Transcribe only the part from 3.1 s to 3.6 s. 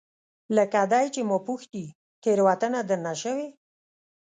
شوې؟